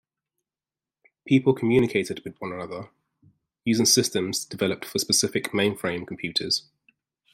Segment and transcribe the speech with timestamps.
[1.27, 2.89] People communicated with one another
[3.65, 6.63] using systems developed for specific mainframe computers.